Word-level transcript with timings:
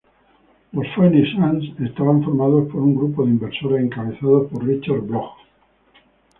Los 0.71 0.87
Phoenix 0.95 1.29
Suns 1.29 1.79
estaban 1.79 2.23
formados 2.23 2.71
por 2.71 2.81
un 2.81 2.95
grupo 2.95 3.23
de 3.23 3.29
inversores 3.33 3.83
encabezado 3.85 4.47
por 4.47 4.65
Richard 4.65 5.01
Bloch. 5.01 5.37